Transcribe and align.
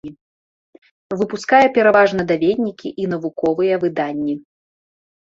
Выпускае 1.19 1.61
пераважна 1.77 2.21
даведнікі 2.33 2.95
і 3.05 3.09
навуковыя 3.15 3.73
выданні. 3.89 4.33